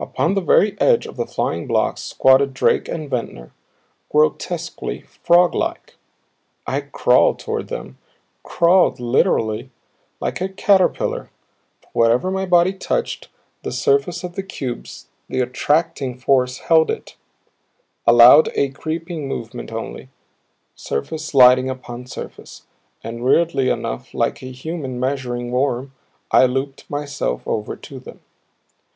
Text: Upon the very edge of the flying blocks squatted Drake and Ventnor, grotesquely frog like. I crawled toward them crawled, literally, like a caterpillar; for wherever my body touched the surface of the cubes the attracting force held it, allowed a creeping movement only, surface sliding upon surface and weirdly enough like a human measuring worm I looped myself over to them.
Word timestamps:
Upon 0.00 0.34
the 0.34 0.40
very 0.40 0.76
edge 0.80 1.06
of 1.06 1.16
the 1.16 1.24
flying 1.24 1.68
blocks 1.68 2.00
squatted 2.02 2.52
Drake 2.52 2.88
and 2.88 3.08
Ventnor, 3.08 3.52
grotesquely 4.10 5.02
frog 5.02 5.54
like. 5.54 5.94
I 6.66 6.80
crawled 6.80 7.38
toward 7.38 7.68
them 7.68 7.96
crawled, 8.42 8.98
literally, 8.98 9.70
like 10.18 10.40
a 10.40 10.48
caterpillar; 10.48 11.30
for 11.80 11.88
wherever 11.92 12.28
my 12.32 12.44
body 12.44 12.72
touched 12.72 13.28
the 13.62 13.70
surface 13.70 14.24
of 14.24 14.34
the 14.34 14.42
cubes 14.42 15.06
the 15.28 15.38
attracting 15.38 16.18
force 16.18 16.58
held 16.58 16.90
it, 16.90 17.14
allowed 18.04 18.48
a 18.56 18.70
creeping 18.70 19.28
movement 19.28 19.70
only, 19.72 20.08
surface 20.74 21.24
sliding 21.24 21.70
upon 21.70 22.04
surface 22.08 22.66
and 23.04 23.22
weirdly 23.22 23.68
enough 23.70 24.12
like 24.12 24.42
a 24.42 24.50
human 24.50 24.98
measuring 24.98 25.52
worm 25.52 25.92
I 26.32 26.46
looped 26.46 26.90
myself 26.90 27.46
over 27.46 27.76
to 27.76 28.00
them. 28.00 28.18